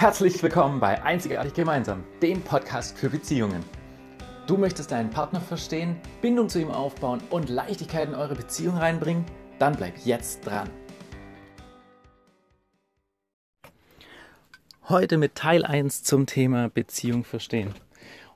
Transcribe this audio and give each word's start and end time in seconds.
Herzlich 0.00 0.42
willkommen 0.42 0.80
bei 0.80 1.02
Einzigartig 1.02 1.52
Gemeinsam, 1.52 2.04
dem 2.22 2.40
Podcast 2.40 2.96
für 2.96 3.10
Beziehungen. 3.10 3.62
Du 4.46 4.56
möchtest 4.56 4.92
deinen 4.92 5.10
Partner 5.10 5.42
verstehen, 5.42 6.00
Bindung 6.22 6.48
zu 6.48 6.58
ihm 6.58 6.70
aufbauen 6.70 7.20
und 7.28 7.50
Leichtigkeit 7.50 8.08
in 8.08 8.14
eure 8.14 8.34
Beziehung 8.34 8.78
reinbringen? 8.78 9.26
Dann 9.58 9.76
bleib 9.76 9.98
jetzt 10.06 10.46
dran. 10.46 10.70
Heute 14.88 15.18
mit 15.18 15.34
Teil 15.34 15.66
1 15.66 16.02
zum 16.02 16.24
Thema 16.24 16.70
Beziehung 16.70 17.22
verstehen. 17.22 17.74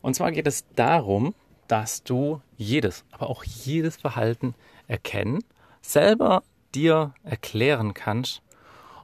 Und 0.03 0.13
zwar 0.13 0.33
geht 0.33 0.47
es 0.47 0.67
darum, 0.77 1.35
dass 1.67 2.03
du 2.03 2.43
jedes, 2.59 3.07
aber 3.11 3.31
auch 3.31 3.43
jedes 3.43 3.97
Verhalten 3.97 4.55
erkennen, 4.87 5.43
selber 5.81 6.43
dir 6.75 7.15
erklären 7.25 7.95
kannst 7.95 8.43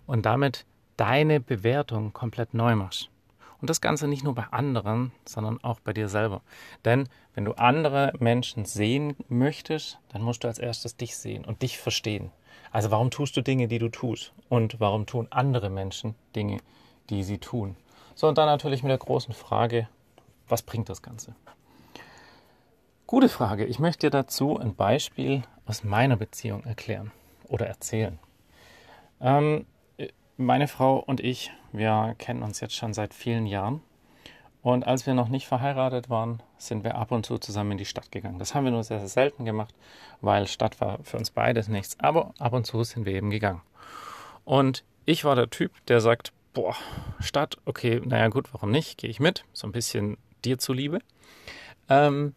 und 0.04 0.26
damit 0.26 0.66
deine 1.00 1.40
Bewertung 1.40 2.12
komplett 2.12 2.52
neu 2.52 2.76
machst. 2.76 3.08
Und 3.62 3.70
das 3.70 3.80
Ganze 3.80 4.06
nicht 4.06 4.22
nur 4.22 4.34
bei 4.34 4.44
anderen, 4.50 5.12
sondern 5.24 5.62
auch 5.64 5.80
bei 5.80 5.94
dir 5.94 6.08
selber. 6.08 6.42
Denn 6.84 7.08
wenn 7.34 7.46
du 7.46 7.52
andere 7.52 8.12
Menschen 8.18 8.66
sehen 8.66 9.16
möchtest, 9.28 9.98
dann 10.10 10.20
musst 10.20 10.44
du 10.44 10.48
als 10.48 10.58
erstes 10.58 10.96
dich 10.96 11.16
sehen 11.16 11.46
und 11.46 11.62
dich 11.62 11.78
verstehen. 11.78 12.30
Also 12.70 12.90
warum 12.90 13.10
tust 13.10 13.34
du 13.36 13.42
Dinge, 13.42 13.66
die 13.66 13.78
du 13.78 13.88
tust? 13.88 14.34
Und 14.50 14.78
warum 14.78 15.06
tun 15.06 15.26
andere 15.30 15.70
Menschen 15.70 16.14
Dinge, 16.36 16.58
die 17.08 17.22
sie 17.22 17.38
tun? 17.38 17.76
So, 18.14 18.28
und 18.28 18.36
dann 18.36 18.46
natürlich 18.46 18.82
mit 18.82 18.90
der 18.90 18.98
großen 18.98 19.32
Frage, 19.32 19.88
was 20.48 20.60
bringt 20.62 20.90
das 20.90 21.00
Ganze? 21.00 21.34
Gute 23.06 23.30
Frage. 23.30 23.64
Ich 23.64 23.78
möchte 23.78 24.06
dir 24.06 24.10
dazu 24.10 24.58
ein 24.58 24.74
Beispiel 24.74 25.42
aus 25.64 25.82
meiner 25.82 26.16
Beziehung 26.16 26.64
erklären 26.64 27.10
oder 27.48 27.66
erzählen. 27.66 28.18
Ähm, 29.20 29.66
meine 30.40 30.68
Frau 30.68 30.98
und 30.98 31.20
ich, 31.20 31.52
wir 31.72 32.14
kennen 32.18 32.42
uns 32.42 32.60
jetzt 32.60 32.74
schon 32.74 32.94
seit 32.94 33.14
vielen 33.14 33.46
Jahren. 33.46 33.82
Und 34.62 34.86
als 34.86 35.06
wir 35.06 35.14
noch 35.14 35.28
nicht 35.28 35.46
verheiratet 35.46 36.10
waren, 36.10 36.42
sind 36.58 36.84
wir 36.84 36.96
ab 36.96 37.12
und 37.12 37.24
zu 37.24 37.38
zusammen 37.38 37.72
in 37.72 37.78
die 37.78 37.86
Stadt 37.86 38.12
gegangen. 38.12 38.38
Das 38.38 38.54
haben 38.54 38.64
wir 38.64 38.72
nur 38.72 38.84
sehr, 38.84 38.98
sehr 38.98 39.08
selten 39.08 39.44
gemacht, 39.44 39.74
weil 40.20 40.46
Stadt 40.46 40.80
war 40.80 40.98
für 41.02 41.16
uns 41.16 41.30
beides 41.30 41.68
nichts. 41.68 41.98
Aber 42.00 42.34
ab 42.38 42.52
und 42.52 42.66
zu 42.66 42.82
sind 42.84 43.06
wir 43.06 43.14
eben 43.14 43.30
gegangen. 43.30 43.62
Und 44.44 44.84
ich 45.06 45.24
war 45.24 45.34
der 45.34 45.48
Typ, 45.48 45.72
der 45.86 46.00
sagt, 46.00 46.32
boah, 46.52 46.76
Stadt, 47.20 47.56
okay, 47.64 48.02
naja 48.04 48.28
gut, 48.28 48.52
warum 48.52 48.70
nicht? 48.70 48.98
Gehe 48.98 49.08
ich 49.08 49.20
mit, 49.20 49.44
so 49.52 49.66
ein 49.66 49.72
bisschen 49.72 50.18
dir 50.44 50.58
zuliebe. 50.58 51.00
Ähm, 51.88 52.34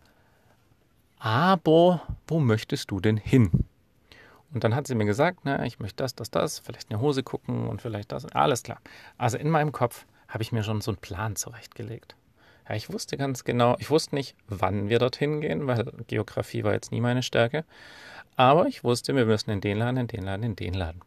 aber 1.20 2.02
wo 2.28 2.40
möchtest 2.40 2.92
du 2.92 3.00
denn 3.00 3.18
hin? 3.18 3.66
Und 4.54 4.64
dann 4.64 4.76
hat 4.76 4.88
sie 4.88 4.96
mir 4.96 5.06
gesagt, 5.06 5.40
na, 5.44 5.66
ich 5.66 5.80
möchte 5.80 6.04
das, 6.04 6.16
das, 6.16 6.30
das, 6.30 6.60
vielleicht 6.60 6.92
eine 6.92 7.02
Hose 7.02 7.24
gucken 7.24 7.68
und 7.68 7.82
vielleicht 7.82 8.12
das. 8.12 8.26
Alles 8.34 8.64
klar. 8.64 8.80
Also 9.18 9.38
in 9.38 9.50
meinem 9.50 9.72
Kopf 9.72 10.06
habe 10.28 10.44
ich 10.44 10.52
mir 10.52 10.64
schon 10.64 10.82
so 10.82 10.92
einen 10.92 11.00
Plan 11.00 11.36
zurechtgelegt. 11.36 12.16
Ja, 12.70 12.76
ich 12.76 12.92
wusste 12.92 13.18
ganz 13.18 13.44
genau, 13.44 13.76
ich 13.80 13.90
wusste 13.90 14.16
nicht, 14.16 14.36
wann 14.48 14.90
wir 14.90 15.00
dorthin 15.00 15.42
gehen, 15.42 15.68
weil 15.68 15.92
Geografie 16.08 16.64
war 16.64 16.74
jetzt 16.74 16.92
nie 16.92 17.02
meine 17.02 17.24
Stärke. 17.24 17.66
Aber 18.36 18.68
ich 18.68 18.84
wusste, 18.84 19.16
wir 19.16 19.26
müssen 19.26 19.50
in 19.50 19.62
den 19.62 19.78
Laden, 19.78 19.98
in 19.98 20.08
den 20.08 20.24
Laden, 20.24 20.44
in 20.44 20.56
den 20.56 20.74
Laden. 20.74 21.02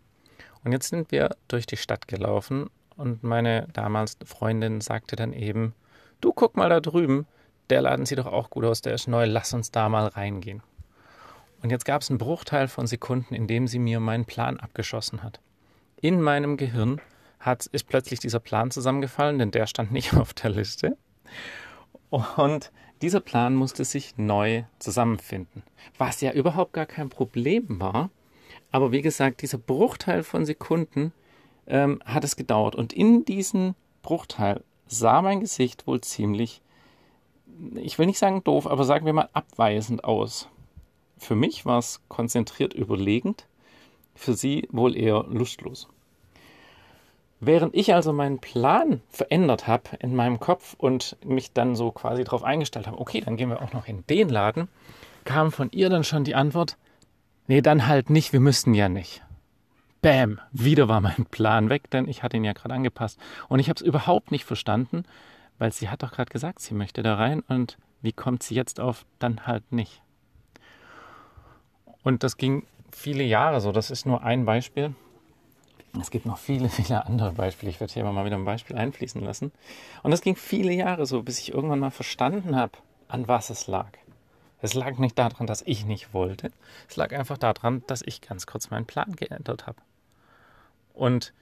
Und 0.65 0.73
jetzt 0.73 0.89
sind 0.89 1.13
wir 1.13 1.37
durch 1.49 1.67
die 1.67 1.77
Stadt 1.77 2.09
gelaufen 2.09 2.69
und 2.97 3.23
meine 3.23 3.69
damals 3.73 4.17
Freundin 4.25 4.81
sagte 4.81 5.17
dann 5.17 5.33
eben, 5.33 5.75
du 6.21 6.33
guck 6.33 6.57
mal 6.57 6.69
da 6.69 6.81
drüben, 6.81 7.27
der 7.71 7.83
Laden 7.83 8.07
sieht 8.07 8.19
doch 8.19 8.27
auch 8.27 8.51
gut 8.51 8.65
aus, 8.65 8.81
der 8.81 8.95
ist 8.95 9.09
neu, 9.09 9.25
lass 9.27 9.55
uns 9.55 9.71
da 9.71 9.89
mal 9.89 10.07
reingehen. 10.07 10.63
Und 11.63 11.71
jetzt 11.71 11.85
gab 11.85 12.03
es 12.03 12.11
einen 12.11 12.19
Bruchteil 12.19 12.69
von 12.69 12.87
Sekunden, 12.87 13.35
in 13.35 13.47
dem 13.47 13.67
sie 13.67 13.79
mir 13.79 14.01
meinen 14.01 14.25
Plan 14.25 14.61
abgeschossen 14.61 15.23
hat. 15.23 15.41
In 16.01 16.21
meinem 16.21 16.57
Gehirn 16.57 17.01
hat, 17.41 17.67
ist 17.67 17.89
plötzlich 17.89 18.21
dieser 18.21 18.41
Plan 18.41 18.71
zusammengefallen, 18.71 19.39
denn 19.39 19.51
der 19.51 19.67
stand 19.67 19.93
nicht 19.93 20.15
auf 20.17 20.35
der 20.35 20.51
Liste. 20.51 20.97
Und 22.11 22.73
dieser 23.03 23.21
Plan 23.21 23.55
musste 23.55 23.85
sich 23.85 24.17
neu 24.17 24.65
zusammenfinden, 24.79 25.63
was 25.99 26.21
ja 26.21 26.33
überhaupt 26.33 26.73
gar 26.73 26.87
kein 26.87 27.09
Problem 27.09 27.81
war. 27.81 28.11
Aber 28.71 28.93
wie 28.93 29.03
gesagt, 29.03 29.43
dieser 29.43 29.59
Bruchteil 29.59 30.23
von 30.23 30.45
Sekunden 30.45 31.13
ähm, 31.67 32.01
hat 32.05 32.25
es 32.25 32.37
gedauert. 32.37 32.75
Und 32.75 32.93
in 32.93 33.25
diesem 33.25 33.75
Bruchteil 34.03 34.63
sah 34.87 35.21
mein 35.23 35.41
Gesicht 35.41 35.87
wohl 35.87 36.01
ziemlich, 36.01 36.63
ich 37.75 37.99
will 37.99 38.07
nicht 38.07 38.19
sagen 38.19 38.45
doof, 38.45 38.67
aber 38.67 38.85
sagen 38.85 39.07
wir 39.07 39.13
mal 39.13 39.29
abweisend 39.33 40.05
aus. 40.05 40.49
Für 41.19 41.35
mich 41.35 41.65
war 41.65 41.79
es 41.79 42.01
konzentriert 42.09 42.75
überlegend, 42.75 43.47
für 44.15 44.35
sie 44.35 44.69
wohl 44.71 44.97
eher 44.97 45.25
lustlos. 45.29 45.89
Während 47.39 47.75
ich 47.75 47.93
also 47.93 48.13
meinen 48.13 48.39
Plan 48.39 49.03
verändert 49.11 49.67
habe 49.67 49.91
in 50.01 50.15
meinem 50.15 50.41
Kopf 50.41 50.75
und 50.79 51.17
mich 51.25 51.53
dann 51.53 51.77
so 51.77 51.91
quasi 51.91 52.25
darauf 52.25 52.45
eingestellt 52.45 52.87
habe, 52.87 52.99
okay, 52.99 53.21
dann 53.21 53.37
gehen 53.37 53.51
wir 53.51 53.61
auch 53.61 53.75
noch 53.75 53.87
in 53.87 54.07
den 54.07 54.31
Laden, 54.31 54.69
kam 55.25 55.53
von 55.53 55.71
ihr 55.71 55.91
dann 55.91 56.05
schon 56.05 56.25
die 56.25 56.35
Antwort, 56.35 56.79
nee, 57.47 57.61
dann 57.61 57.87
halt 57.87 58.09
nicht, 58.09 58.33
wir 58.33 58.41
müssten 58.41 58.73
ja 58.73 58.89
nicht. 58.89 59.23
Bäm, 60.01 60.41
wieder 60.53 60.89
war 60.89 61.01
mein 61.01 61.27
Plan 61.31 61.69
weg, 61.69 61.91
denn 61.91 62.09
ich 62.09 62.23
hatte 62.23 62.37
ihn 62.37 62.45
ja 62.45 62.53
gerade 62.53 62.75
angepasst. 62.75 63.19
Und 63.49 63.59
ich 63.59 63.69
habe 63.69 63.77
es 63.77 63.83
überhaupt 63.83 64.31
nicht 64.31 64.45
verstanden, 64.45 65.05
weil 65.59 65.73
sie 65.73 65.89
hat 65.89 66.03
doch 66.03 66.13
gerade 66.13 66.31
gesagt, 66.31 66.61
sie 66.61 66.75
möchte 66.75 67.03
da 67.03 67.17
rein 67.17 67.41
und 67.41 67.77
wie 68.03 68.13
kommt 68.13 68.43
sie 68.43 68.55
jetzt 68.55 68.81
auf 68.81 69.05
dann 69.19 69.47
halt 69.47 69.73
nicht? 69.73 70.03
Und 72.07 72.23
das 72.23 72.37
ging 72.37 72.65
viele 72.93 73.25
Jahre 73.25 73.61
so. 73.61 73.73
Das 73.73 73.91
ist 73.91 74.07
nur 74.07 74.23
ein 74.23 74.45
Beispiel. 74.45 74.95
Es 76.01 76.13
gibt 76.13 76.25
noch 76.25 76.39
viele, 76.39 76.69
viele 76.69 77.05
andere 77.05 77.33
Beispiele. 77.33 77.69
Ich 77.69 77.81
werde 77.81 77.93
hier 77.93 78.05
mal 78.05 78.25
wieder 78.25 78.37
ein 78.37 78.45
Beispiel 78.45 78.77
einfließen 78.77 79.21
lassen. 79.21 79.51
Und 80.05 80.13
das 80.13 80.21
ging 80.21 80.37
viele 80.37 80.73
Jahre 80.73 81.05
so, 81.05 81.25
bis 81.25 81.41
ich 81.41 81.53
irgendwann 81.53 81.81
mal 81.81 81.91
verstanden 81.91 82.55
habe, 82.55 82.79
an 83.09 83.27
was 83.27 83.51
es 83.51 83.67
lag. 83.67 83.89
Es 84.63 84.75
lag 84.75 84.99
nicht 84.99 85.19
daran, 85.19 85.49
dass 85.49 85.63
ich 85.63 85.85
nicht 85.85 86.15
wollte. 86.15 86.53
Es 86.89 86.95
lag 86.95 87.13
einfach 87.13 87.39
daran, 87.39 87.83
dass 87.89 88.03
ich 88.03 88.21
ganz 88.21 88.47
kurz 88.47 88.71
meinen 88.71 88.87
Plan 88.87 89.17
geändert 89.17 89.67
habe. 89.67 89.79
Und 90.95 91.33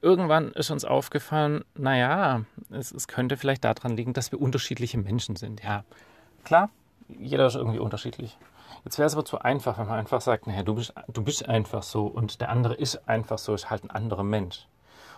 irgendwann 0.00 0.52
ist 0.52 0.70
uns 0.70 0.86
aufgefallen, 0.86 1.66
naja, 1.74 2.46
es, 2.70 2.92
es 2.92 3.08
könnte 3.08 3.36
vielleicht 3.36 3.64
daran 3.64 3.94
liegen, 3.94 4.14
dass 4.14 4.32
wir 4.32 4.40
unterschiedliche 4.40 4.96
Menschen 4.96 5.36
sind. 5.36 5.62
Ja, 5.62 5.84
klar, 6.44 6.70
jeder 7.08 7.46
ist 7.46 7.56
irgendwie 7.56 7.80
unterschiedlich. 7.80 8.38
Jetzt 8.84 8.98
wäre 8.98 9.06
es 9.06 9.14
aber 9.14 9.24
zu 9.24 9.38
einfach, 9.38 9.78
wenn 9.78 9.86
man 9.86 9.98
einfach 9.98 10.20
sagt, 10.20 10.46
naja, 10.46 10.62
du 10.62 10.74
bist, 10.74 10.92
du 11.08 11.22
bist 11.22 11.48
einfach 11.48 11.82
so 11.82 12.06
und 12.06 12.40
der 12.40 12.50
andere 12.50 12.74
ist 12.74 13.08
einfach 13.08 13.38
so, 13.38 13.54
ist 13.54 13.70
halt 13.70 13.84
ein 13.84 13.90
anderer 13.90 14.24
Mensch. 14.24 14.66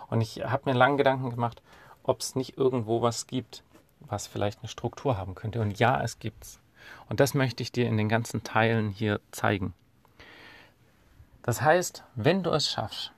Und 0.08 0.20
ich 0.20 0.44
habe 0.44 0.70
mir 0.70 0.76
lange 0.76 0.96
Gedanken 0.96 1.30
gemacht, 1.30 1.62
ob 2.02 2.20
es 2.20 2.36
nicht 2.36 2.56
irgendwo 2.56 3.02
was 3.02 3.26
gibt, 3.26 3.64
was 4.00 4.26
vielleicht 4.26 4.60
eine 4.60 4.68
Struktur 4.68 5.18
haben 5.18 5.34
könnte. 5.34 5.60
Und 5.60 5.78
ja, 5.78 6.00
es 6.02 6.18
gibt's. 6.18 6.60
Und 7.08 7.18
das 7.18 7.34
möchte 7.34 7.62
ich 7.62 7.72
dir 7.72 7.88
in 7.88 7.96
den 7.96 8.08
ganzen 8.08 8.44
Teilen 8.44 8.90
hier 8.90 9.20
zeigen. 9.32 9.74
Das 11.42 11.62
heißt, 11.62 12.04
wenn 12.14 12.42
du 12.42 12.50
es 12.50 12.70
schaffst, 12.70 13.12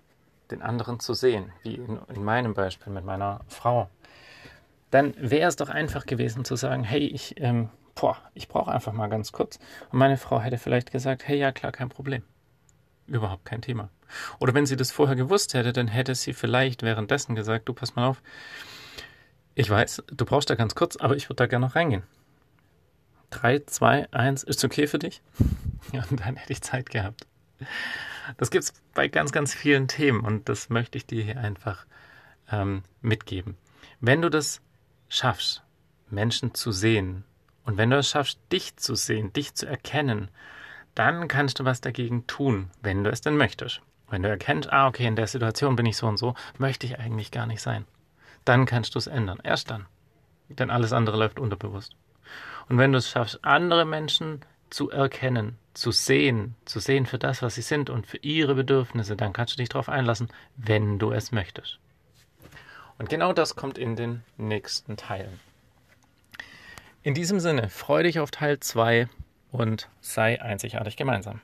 den 0.51 0.63
anderen 0.63 1.01
zu 1.01 1.15
sehen, 1.15 1.53
wie 1.63 1.75
in, 1.75 1.99
in 2.15 2.25
meinem 2.25 2.55
Beispiel 2.55 2.93
mit 2.93 3.05
meiner 3.05 3.41
Frau, 3.49 3.89
dann 4.91 5.15
wäre 5.19 5.49
es 5.49 5.57
doch 5.57 5.69
einfach 5.69 6.07
gewesen 6.07 6.45
zu 6.45 6.57
sagen, 6.57 6.85
hey, 6.85 7.07
ich 7.07 7.39
ähm, 7.41 7.69
boah, 7.99 8.17
ich 8.35 8.49
brauche 8.49 8.71
einfach 8.71 8.93
mal 8.93 9.09
ganz 9.09 9.33
kurz. 9.33 9.59
Und 9.91 9.99
meine 9.99 10.17
Frau 10.17 10.41
hätte 10.41 10.59
vielleicht 10.59 10.93
gesagt, 10.93 11.27
hey, 11.27 11.39
ja 11.39 11.53
klar, 11.53 11.73
kein 11.73 11.89
Problem. 11.89 12.23
Überhaupt 13.07 13.45
kein 13.45 13.63
Thema. 13.63 13.91
Oder 14.39 14.55
wenn 14.55 14.67
sie 14.67 14.77
das 14.77 14.91
vorher 14.91 15.17
gewusst 15.17 15.55
hätte, 15.55 15.73
dann 15.73 15.89
hätte 15.89 16.15
sie 16.15 16.33
vielleicht 16.33 16.83
währenddessen 16.83 17.35
gesagt, 17.35 17.69
du 17.69 17.75
pass 17.75 17.97
mal 17.97 18.07
auf, 18.07 18.23
ich 19.55 19.69
weiß, 19.69 20.05
du 20.07 20.25
brauchst 20.25 20.51
da 20.51 20.55
ganz 20.55 20.75
kurz, 20.75 20.97
aber 20.97 21.17
ich 21.17 21.29
würde 21.29 21.37
da 21.37 21.47
gerne 21.47 21.67
noch 21.67 21.75
reingehen. 21.75 22.05
Drei, 23.31 23.59
zwei, 23.61 24.11
eins, 24.13 24.43
ist 24.43 24.65
okay 24.65 24.87
für 24.87 24.99
dich? 24.99 25.21
Und 26.11 26.21
dann 26.21 26.37
hätte 26.37 26.53
ich 26.53 26.63
Zeit 26.63 26.91
gehabt. 26.91 27.27
Das 28.37 28.51
gibt 28.51 28.65
es 28.65 28.73
bei 28.95 29.09
ganz, 29.09 29.33
ganz 29.33 29.53
vielen 29.55 29.89
Themen 29.89 30.21
und 30.21 30.49
das 30.49 30.69
möchte 30.69 30.99
ich 30.99 31.07
dir 31.07 31.25
hier 31.25 31.39
einfach 31.39 31.87
ähm, 32.53 32.83
mitgeben. 33.01 33.57
Wenn 34.01 34.23
du 34.23 34.29
das 34.29 34.61
schaffst, 35.09 35.65
Menschen 36.11 36.55
zu 36.55 36.71
sehen, 36.71 37.25
und 37.69 37.77
wenn 37.77 37.91
du 37.91 37.99
es 37.99 38.09
schaffst, 38.09 38.41
dich 38.51 38.79
zu 38.79 38.95
sehen, 38.95 39.31
dich 39.35 39.53
zu 39.53 39.67
erkennen, 39.67 40.31
dann 40.95 41.29
kannst 41.29 41.61
du 41.61 41.67
was 41.67 41.83
dagegen 41.83 42.27
tun, 42.27 42.71
wenn 42.81 43.05
du 43.05 43.11
es 43.11 43.21
denn 43.21 43.37
möchtest. 43.37 43.83
Wenn 44.09 44.23
du 44.23 44.31
erkennst, 44.31 44.73
ah, 44.73 44.87
okay, 44.87 45.07
in 45.07 45.17
der 45.17 45.27
Situation 45.27 45.77
bin 45.77 45.85
ich 45.85 45.99
so 45.99 46.07
und 46.07 46.17
so, 46.17 46.35
möchte 46.57 46.87
ich 46.87 46.99
eigentlich 46.99 47.31
gar 47.31 47.45
nicht 47.45 47.61
sein. 47.61 47.85
Dann 48.47 48.65
kannst 48.65 48.95
du 48.95 48.99
es 48.99 49.07
ändern. 49.07 49.39
Erst 49.45 49.71
dann. 49.71 49.85
Denn 50.49 50.71
alles 50.71 50.95
andere 50.95 51.19
läuft 51.19 51.39
unterbewusst. 51.39 51.95
Und 52.71 52.79
wenn 52.79 52.93
du 52.93 52.99
es 52.99 53.11
schaffst, 53.11 53.45
andere 53.45 53.85
Menschen 53.85 54.41
zu 54.71 54.91
erkennen, 54.91 55.59
zu 55.75 55.93
sehen, 55.93 56.55
zu 56.65 56.81
sehen 56.81 57.05
für 57.05 57.19
das, 57.19 57.43
was 57.43 57.57
sie 57.57 57.61
sind 57.61 57.91
und 57.91 58.07
für 58.07 58.17
ihre 58.23 58.55
Bedürfnisse, 58.55 59.15
dann 59.15 59.35
kannst 59.35 59.53
du 59.53 59.57
dich 59.59 59.69
darauf 59.69 59.91
einlassen, 59.91 60.29
wenn 60.57 60.99
du 60.99 61.13
es 61.13 61.33
möchtest. 61.33 61.81
Und 62.97 63.11
genau 63.11 63.35
das 63.35 63.57
kommt 63.57 63.77
in 63.77 63.95
den 63.95 64.23
nächsten 64.39 64.97
Teilen. 64.97 65.39
In 67.09 67.15
diesem 67.15 67.41
Sinne, 67.41 67.71
freue 67.71 68.03
dich 68.03 68.21
auf 68.21 68.31
Teil 68.31 68.61
2 68.61 69.09
und 69.51 69.89
sei 70.03 70.43
einzigartig 70.43 70.99
gemeinsam. 70.99 71.41